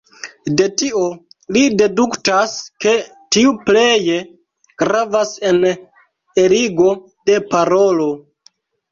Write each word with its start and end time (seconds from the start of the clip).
De 0.59 0.65
tio 0.81 1.01
li 1.55 1.61
deduktas 1.81 2.55
ke 2.85 2.93
tiu 3.37 3.51
pleje 3.67 4.15
gravas 4.83 5.33
en 5.51 5.59
eligo 6.45 6.87
de 7.31 7.37
parolo. 7.53 8.09